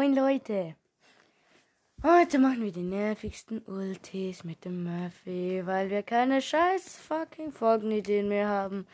Moin 0.00 0.14
Leute. 0.14 0.76
Heute 2.02 2.38
machen 2.38 2.62
wir 2.62 2.72
die 2.72 2.80
nervigsten 2.80 3.60
Ultis 3.66 4.44
mit 4.44 4.64
dem 4.64 4.82
Murphy, 4.82 5.60
weil 5.66 5.90
wir 5.90 6.02
keine 6.02 6.40
scheiß 6.40 6.96
fucking 6.96 7.52
Folgenideen 7.52 8.26
mehr 8.26 8.48
haben. 8.48 8.86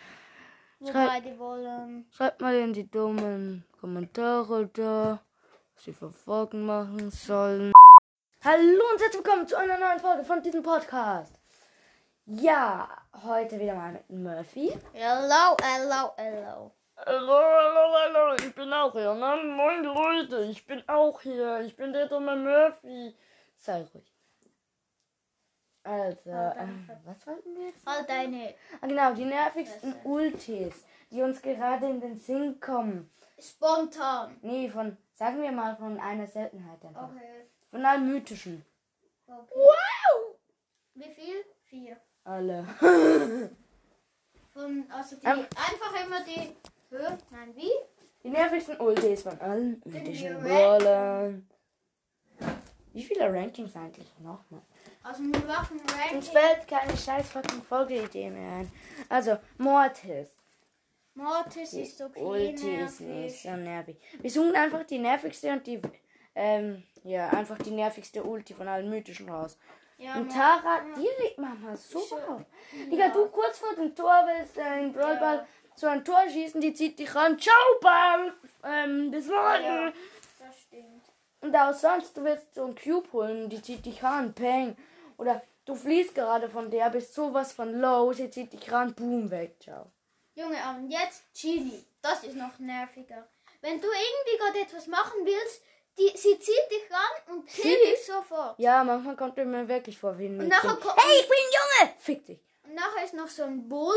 Wollen. 0.80 2.08
Schreibt 2.10 2.40
mal 2.40 2.56
in 2.56 2.72
die 2.72 2.90
dummen 2.90 3.64
Kommentare 3.80 4.66
da, 4.72 5.22
was 5.74 5.84
sie 5.84 5.92
für 5.92 6.10
Folgen 6.10 6.66
machen 6.66 7.12
sollen. 7.12 7.72
Hallo 8.42 8.82
und 8.92 9.00
herzlich 9.00 9.24
willkommen 9.24 9.46
zu 9.46 9.56
einer 9.56 9.78
neuen 9.78 10.00
Folge 10.00 10.24
von 10.24 10.42
diesem 10.42 10.64
Podcast. 10.64 11.38
Ja, 12.24 12.88
heute 13.22 13.60
wieder 13.60 13.76
mal 13.76 13.92
mit 13.92 14.10
Murphy. 14.10 14.76
Hello, 14.92 15.56
hello, 15.62 16.12
hello. 16.16 16.72
Hallo, 16.96 17.38
hallo, 17.42 17.92
hallo, 17.94 18.34
ich 18.36 18.54
bin 18.54 18.72
auch 18.72 18.92
hier. 18.92 19.14
Ne? 19.14 19.42
Moin 19.54 19.84
Leute, 19.84 20.44
ich 20.44 20.64
bin 20.66 20.82
auch 20.88 21.20
hier. 21.20 21.60
Ich 21.60 21.76
bin 21.76 21.92
der 21.92 22.06
dumme 22.08 22.34
Murphy. 22.36 23.14
Sei 23.58 23.86
ruhig. 23.92 24.12
Also, 25.82 26.30
ähm, 26.30 26.88
was 27.04 27.26
wollten 27.26 27.54
wir 27.54 27.66
jetzt? 27.66 27.86
All 27.86 28.04
deine 28.06 28.54
Ah, 28.80 28.86
genau, 28.86 29.14
die 29.14 29.24
nervigsten 29.26 29.94
Ultis, 30.04 30.84
die 31.10 31.22
uns 31.22 31.40
gerade 31.42 31.86
in 31.86 32.00
den 32.00 32.18
Sinn 32.18 32.58
kommen. 32.60 33.10
spontan. 33.38 34.36
Nee, 34.42 34.68
von, 34.70 34.96
sagen 35.14 35.42
wir 35.42 35.52
mal, 35.52 35.76
von 35.76 36.00
einer 36.00 36.26
Seltenheit 36.26 36.82
einfach. 36.84 37.10
Okay. 37.12 37.46
Von 37.70 37.84
allen 37.84 38.08
mythischen. 38.08 38.64
okay. 39.28 39.54
Wow! 39.54 40.36
Wie 40.94 41.10
viel? 41.12 41.44
Vier. 41.66 41.96
Alle. 42.24 42.64
Von, 44.54 44.86
also 44.90 45.16
die, 45.16 45.26
Ähm. 45.26 45.46
einfach 45.54 46.04
immer 46.04 46.24
die 46.24 46.56
Nein, 46.90 47.54
wie? 47.54 47.70
Die 48.22 48.30
nervigsten 48.30 48.78
Ultis 48.80 49.22
von 49.22 49.38
allen 49.40 49.82
mythischen 49.84 50.40
Brawlern. 50.40 51.48
Wie 52.92 53.02
viele 53.02 53.32
Rankings 53.32 53.76
eigentlich 53.76 54.08
nochmal? 54.20 54.62
Also 55.02 55.22
wir 55.22 55.46
machen 55.46 55.80
Uns 56.14 56.28
fällt 56.28 56.66
keine 56.66 56.96
scheiß 56.96 57.28
fucking 57.28 57.62
Folgeidee 57.62 58.30
mehr 58.30 58.52
ein. 58.52 58.72
Also, 59.08 59.36
Mortis. 59.58 60.28
Mortis 61.14 61.72
ist 61.74 62.00
okay. 62.00 62.22
Ulti 62.22 62.76
ist 62.76 63.00
nicht 63.00 63.42
so 63.42 63.50
nervig. 63.50 63.96
Wir 64.20 64.30
suchen 64.30 64.56
einfach 64.56 64.84
die 64.84 64.98
nervigste 64.98 65.52
und 65.52 65.66
die, 65.66 65.80
ähm, 66.34 66.82
ja, 67.04 67.28
einfach 67.28 67.58
die 67.58 67.70
nervigste 67.70 68.22
Ulti 68.24 68.54
von 68.54 68.66
allen 68.68 68.88
mythischen 68.90 69.28
raus. 69.28 69.58
Ja, 69.98 70.16
Und 70.16 70.30
Tara, 70.30 70.80
die 70.96 71.08
regt 71.22 71.38
manchmal 71.38 71.76
so 71.76 71.98
auf. 71.98 72.42
Digga, 72.90 73.08
du 73.10 73.26
kurz 73.28 73.58
vor 73.58 73.74
dem 73.74 73.94
Tor 73.94 74.24
willst 74.26 74.58
äh, 74.58 74.80
den 74.80 74.92
Brawlball 74.92 75.46
zu 75.76 75.88
einem 75.90 76.04
Tor 76.04 76.22
schießen, 76.28 76.60
die 76.60 76.74
zieht 76.74 76.98
dich 76.98 77.14
ran. 77.14 77.38
Ciao, 77.38 77.54
Ball! 77.80 78.32
Ähm, 78.64 79.10
bis 79.10 79.26
morgen! 79.26 79.62
Ja, 79.64 79.92
das 80.38 80.60
stimmt. 80.62 81.02
Und 81.40 81.54
auch 81.54 81.74
sonst, 81.74 82.16
du 82.16 82.24
willst 82.24 82.54
so 82.54 82.64
einen 82.64 82.74
Cube 82.74 83.10
holen, 83.12 83.48
die 83.50 83.60
zieht 83.62 83.84
dich 83.84 84.02
ran, 84.02 84.34
peng. 84.34 84.76
Oder 85.18 85.42
du 85.64 85.74
fliehst 85.74 86.14
gerade 86.14 86.48
von 86.48 86.70
der, 86.70 86.90
bist 86.90 87.14
sowas 87.14 87.52
von 87.52 87.78
low, 87.80 88.12
sie 88.12 88.30
zieht 88.30 88.52
dich 88.52 88.70
ran, 88.72 88.94
boom, 88.94 89.30
weg, 89.30 89.56
ciao. 89.60 89.90
Junge, 90.34 90.56
und 90.78 90.90
jetzt 90.90 91.22
Chili. 91.34 91.84
Das 92.02 92.22
ist 92.24 92.36
noch 92.36 92.58
nerviger. 92.58 93.26
Wenn 93.60 93.80
du 93.80 93.86
irgendwie 93.88 94.38
gerade 94.38 94.60
etwas 94.60 94.86
machen 94.86 95.24
willst, 95.24 95.62
die, 95.98 96.08
sie 96.16 96.38
zieht 96.38 96.70
dich 96.70 96.90
ran 96.90 97.34
und 97.36 97.46
killt 97.46 97.82
dich 97.82 98.04
sofort. 98.04 98.58
Ja, 98.58 98.84
manchmal 98.84 99.16
kommt 99.16 99.36
mir 99.38 99.66
wirklich 99.68 99.98
vor 99.98 100.18
wie 100.18 100.26
ein 100.26 100.32
Und 100.38 100.48
Mädchen. 100.48 100.50
nachher 100.50 100.76
kommt- 100.76 100.96
Hey, 100.96 101.20
ich 101.20 101.28
bin 101.28 101.36
ein 101.38 101.86
Junge! 101.86 101.94
Fick 101.98 102.26
dich. 102.26 102.40
Und 102.64 102.74
nachher 102.74 103.04
ist 103.04 103.14
noch 103.14 103.28
so 103.28 103.44
ein 103.44 103.66
Bull 103.68 103.94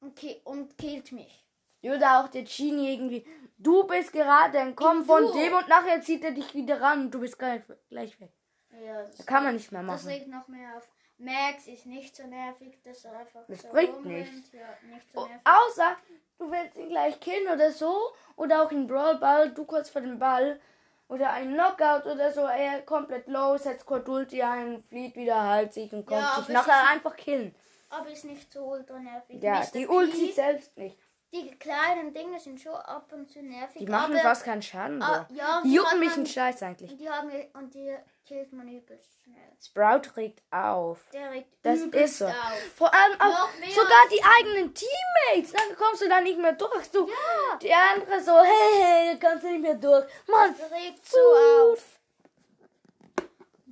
und, 0.00 0.16
ki 0.16 0.40
und 0.44 0.76
killt 0.78 1.12
mich. 1.12 1.44
Oder 1.82 2.20
auch 2.20 2.28
der 2.28 2.42
Genie 2.44 2.94
irgendwie. 2.94 3.26
Du 3.58 3.84
bist 3.86 4.12
gerade 4.12 4.58
entkommen 4.58 5.04
von 5.04 5.30
dem 5.32 5.52
und 5.54 5.68
nachher 5.68 6.00
zieht 6.00 6.24
er 6.24 6.30
dich 6.32 6.54
wieder 6.54 6.80
ran 6.80 7.02
und 7.02 7.10
du 7.10 7.20
bist 7.20 7.38
gleich, 7.38 7.60
gleich 7.90 8.18
weg. 8.20 8.32
Ja, 8.82 9.02
das, 9.02 9.16
Da 9.18 9.24
kann 9.24 9.44
man 9.44 9.54
nicht 9.54 9.70
mehr 9.70 9.82
das 9.82 10.02
machen. 10.04 10.12
regt 10.14 10.28
noch 10.28 10.48
mehr 10.48 10.76
auf. 10.76 10.88
Max 11.18 11.66
ist 11.68 11.86
nicht 11.86 12.16
so 12.16 12.26
nervig, 12.26 12.80
dass 12.82 13.04
er 13.04 13.18
einfach 13.18 13.42
Das 13.46 13.62
so 13.62 13.68
bringt 13.68 13.94
rumrennt. 13.96 14.32
nichts. 14.32 14.52
Ja, 14.52 14.66
nicht 14.90 15.12
so 15.12 15.20
nervig. 15.26 15.40
außer 15.44 15.96
du 16.38 16.50
willst 16.50 16.76
ihn 16.76 16.88
gleich 16.88 17.20
killen 17.20 17.48
oder 17.52 17.70
so. 17.70 17.94
Oder 18.36 18.62
auch 18.64 18.72
in 18.72 18.86
Brawl 18.86 19.18
Ball, 19.18 19.50
du 19.52 19.64
kurz 19.64 19.90
vor 19.90 20.00
dem 20.00 20.18
Ball. 20.18 20.58
Oder 21.06 21.30
ein 21.32 21.52
Knockout 21.52 22.06
oder 22.06 22.32
so, 22.32 22.40
er 22.40 22.80
komplett 22.82 23.28
low, 23.28 23.56
setzt 23.58 23.84
kurz 23.86 24.08
Ulti 24.08 24.42
ein, 24.42 24.82
flieht 24.88 25.14
wieder, 25.16 25.40
heilt 25.50 25.74
sich 25.74 25.92
und 25.92 26.06
kommt 26.06 26.22
Ja, 26.22 26.36
sich 26.38 26.48
nachher 26.48 26.82
ist- 26.82 26.90
einfach 26.92 27.14
killen. 27.14 27.54
Aber 27.96 28.10
ist 28.10 28.24
nicht 28.24 28.52
so 28.52 28.60
ultra 28.64 28.98
nervig. 28.98 29.42
Ja, 29.42 29.60
Mr. 29.60 29.66
die 29.74 29.86
P, 29.86 29.86
Ulti 29.86 30.32
selbst 30.32 30.76
nicht. 30.76 30.98
Die 31.32 31.50
kleinen 31.58 32.14
Dinge 32.14 32.38
sind 32.38 32.60
schon 32.60 32.74
ab 32.76 33.10
und 33.12 33.28
zu 33.28 33.42
nervig. 33.42 33.78
Die 33.80 33.86
machen 33.86 34.12
aber, 34.12 34.22
fast 34.22 34.44
keinen 34.44 34.62
Schaden. 34.62 35.02
Ah, 35.02 35.26
ja, 35.34 35.62
die 35.64 35.68
die 35.68 35.74
jucken 35.74 35.98
mich 35.98 36.12
einen 36.14 36.26
Scheiß 36.26 36.62
eigentlich. 36.62 36.92
Und 36.92 37.00
die 37.00 37.10
haben 37.10 37.30
und 37.54 37.74
die 37.74 37.96
killt 38.24 38.52
man 38.52 38.68
übelst 38.68 39.18
schnell. 39.24 39.36
Sprout 39.60 40.16
regt 40.16 40.42
auf. 40.52 41.00
Der 41.12 41.32
regt 41.32 41.48
Das 41.62 41.80
ist 41.80 42.18
so. 42.18 42.26
auf. 42.26 42.72
Vor 42.76 42.94
allem 42.94 43.20
auch 43.20 43.48
sogar 43.74 44.02
die 44.12 44.22
eigenen 44.38 44.72
Teammates. 44.74 45.52
Dann 45.52 45.76
kommst 45.76 46.02
du 46.02 46.08
da 46.08 46.20
nicht 46.20 46.38
mehr 46.38 46.52
durch. 46.52 46.88
Du, 46.92 47.08
Ja. 47.08 47.58
Die 47.60 47.72
andere 47.72 48.20
so, 48.22 48.38
hey, 48.40 48.82
hey, 48.82 49.18
du 49.18 49.26
kommst 49.26 49.44
nicht 49.44 49.60
mehr 49.60 49.74
durch. 49.74 50.04
Mann, 50.28 50.54
Das 50.56 50.70
regt 50.70 51.04
so 51.04 51.18
auf. 51.18 51.93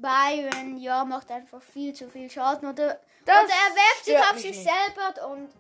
Byron, 0.03 0.77
ja, 0.79 1.05
macht 1.05 1.31
einfach 1.31 1.63
viel 1.63 1.95
zu 1.95 2.11
viel 2.11 2.29
Schaden. 2.29 2.69
Oder, 2.69 3.01
Das 3.25 3.45
oder 3.45 3.55
er 3.55 3.77
werft 3.77 4.05
sich 4.05 4.19
auf 4.19 4.39
sich 4.39 4.57
selber 4.57 5.29
und. 5.31 5.51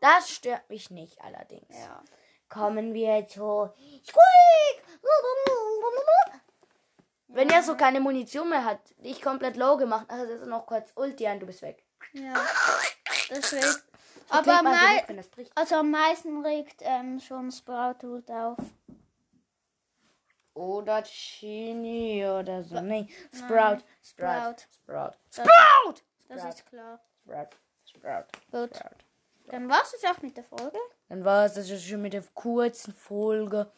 Das 0.00 0.30
stört 0.30 0.68
mich 0.70 0.90
nicht 0.90 1.20
allerdings. 1.20 1.76
Ja. 1.76 2.02
Kommen 2.48 2.94
wir 2.94 3.28
zu 3.28 3.70
Squeak. 4.02 4.82
Wenn 7.28 7.50
er 7.50 7.62
so 7.62 7.76
keine 7.76 8.00
Munition 8.00 8.48
mehr 8.48 8.64
hat, 8.64 8.80
dich 8.98 9.22
komplett 9.22 9.56
low 9.56 9.76
gemacht, 9.76 10.06
also 10.08 10.32
ist 10.32 10.46
noch 10.46 10.66
kurz 10.66 10.90
Ulti 10.96 11.26
an, 11.26 11.38
du 11.38 11.46
bist 11.46 11.62
weg. 11.62 11.84
ja. 12.12 12.34
Das 13.28 13.52
regt. 13.52 13.84
So 14.30 14.36
Aber 14.36 14.62
das 14.62 15.28
also 15.54 15.74
am 15.76 15.90
meisten 15.90 16.44
regt 16.44 16.82
ähm, 16.82 17.20
schon 17.20 17.50
Sprout 17.50 18.22
auf. 18.28 18.58
Oder 20.60 21.02
Chini 21.04 22.22
oder 22.26 22.62
so. 22.62 22.82
Nee, 22.82 23.08
Sprout. 23.32 23.78
Sprout. 24.02 24.56
Sprout. 24.84 25.14
Sprout! 25.30 26.02
das 26.28 26.44
ist 26.44 26.66
klar. 26.66 27.00
Sprout. 27.24 27.56
Sprout. 27.86 28.26
Gut. 28.52 28.76
Sprout. 28.76 29.04
Dann 29.46 29.70
war's 29.70 29.94
es 29.94 30.04
auch 30.04 30.20
mit 30.20 30.36
der 30.36 30.44
Folge. 30.44 30.76
Dann 31.08 31.24
war 31.24 31.46
es 31.46 31.54
das 31.54 31.70
jetzt 31.70 31.88
schon 31.88 32.02
mit 32.02 32.12
der 32.12 32.24
kurzen 32.34 32.92
Folge. 32.92 33.72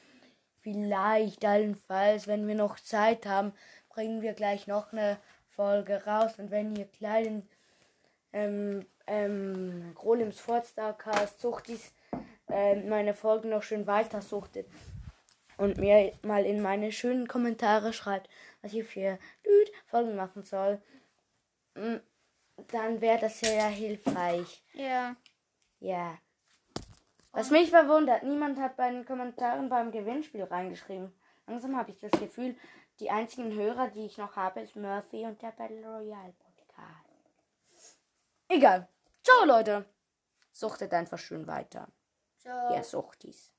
Vielleicht 0.59 1.45
allenfalls, 1.45 2.27
wenn 2.27 2.49
wir 2.49 2.57
noch 2.57 2.81
Zeit 2.81 3.27
haben, 3.27 3.53
bringen 3.89 4.21
wir 4.21 4.33
gleich 4.33 4.67
noch 4.67 4.93
eine 4.93 5.19
Folge 5.51 6.05
raus. 6.05 6.33
Und 6.39 6.51
wenn 6.51 6.75
ihr 6.75 6.87
kleinen 6.87 7.49
ähm, 8.33 8.85
ähm, 9.07 9.93
Grolims 9.95 10.41
Fortstarcast 10.41 11.41
Suchtis 11.41 11.93
ähm, 12.49 12.89
meine 12.89 13.15
Folgen 13.15 13.51
noch 13.51 13.63
schön 13.63 13.87
weiter 13.87 14.21
suchtet 14.21 14.67
und 15.63 15.79
mir 15.79 16.13
mal 16.23 16.45
in 16.45 16.61
meine 16.61 16.91
schönen 16.91 17.29
Kommentare 17.29 17.93
schreibt, 17.93 18.29
was 18.63 18.73
ich 18.73 18.85
für 18.85 19.19
Lüd 19.45 19.73
Folgen 19.87 20.17
machen 20.17 20.43
soll, 20.43 20.83
mm, 21.75 21.99
dann 22.73 23.01
wäre 23.01 23.21
das 23.21 23.39
sehr 23.39 23.67
hilfreich. 23.69 24.65
Ja. 24.73 25.15
Ja. 25.79 26.19
Was 27.31 27.51
mich 27.51 27.71
verwundert, 27.71 28.25
niemand 28.25 28.59
hat 28.59 28.77
bei 28.77 28.91
den 28.91 29.07
Kommentaren 29.07 29.69
beim 29.69 29.93
Gewinnspiel 29.93 30.43
reingeschrieben. 30.43 31.13
Langsam 31.47 31.77
habe 31.77 31.93
ich 31.93 31.99
das 32.01 32.11
Gefühl, 32.11 32.57
die 32.99 33.11
einzigen 33.11 33.55
Hörer, 33.55 33.89
die 33.89 34.07
ich 34.07 34.19
noch 34.19 34.35
habe, 34.35 34.61
ist 34.61 34.75
Murphy 34.75 35.25
und 35.27 35.41
der 35.41 35.53
Battle 35.53 35.87
Royale 35.87 36.35
Podcast. 36.41 37.99
Egal. 38.49 38.89
Ciao, 39.23 39.45
Leute. 39.47 39.87
Suchtet 40.51 40.93
einfach 40.93 41.19
schön 41.19 41.47
weiter. 41.47 41.89
Ciao. 42.39 42.75
Ja, 42.75 42.83
Suchtis. 42.83 43.53